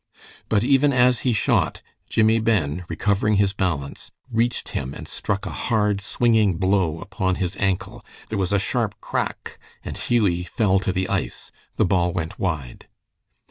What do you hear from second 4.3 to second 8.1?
reached him and struck a hard, swinging blow upon his ankle.